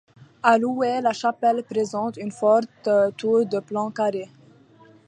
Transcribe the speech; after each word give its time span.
À 0.41 0.57
l'ouest, 0.57 1.03
la 1.03 1.13
chapelle 1.13 1.61
présente 1.61 2.17
une 2.17 2.31
forte 2.31 2.89
tour 3.17 3.45
de 3.45 3.59
plan 3.59 3.91
carré. 3.91 4.31